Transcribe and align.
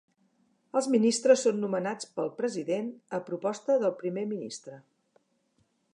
Els 0.79 0.87
ministres 0.93 1.43
són 1.47 1.59
nomenats 1.65 2.09
pel 2.15 2.31
President 2.39 2.89
a 3.19 3.23
proposta 3.29 3.79
del 3.85 3.97
Primer 4.03 4.25
ministre. 4.35 4.81